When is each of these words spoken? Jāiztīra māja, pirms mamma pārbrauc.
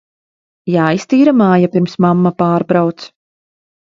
Jāiztīra 0.75 1.33
māja, 1.41 1.69
pirms 1.75 1.95
mamma 2.05 2.31
pārbrauc. 2.43 3.05